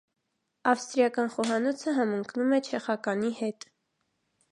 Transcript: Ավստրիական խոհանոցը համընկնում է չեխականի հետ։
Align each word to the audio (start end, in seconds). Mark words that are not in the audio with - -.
Ավստրիական 0.69 1.29
խոհանոցը 1.33 1.93
համընկնում 1.97 2.55
է 2.57 2.59
չեխականի 2.71 3.31
հետ։ 3.41 3.67